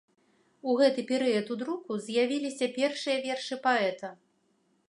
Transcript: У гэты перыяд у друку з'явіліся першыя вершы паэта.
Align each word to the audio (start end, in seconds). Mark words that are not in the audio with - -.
У 0.71 0.73
гэты 0.79 1.03
перыяд 1.11 1.51
у 1.55 1.59
друку 1.61 1.99
з'явіліся 2.07 2.71
першыя 2.79 3.17
вершы 3.27 3.55
паэта. 3.67 4.09